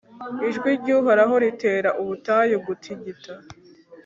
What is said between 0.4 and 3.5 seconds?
ijwi ry'uhoraho ritera ubutayu gutigita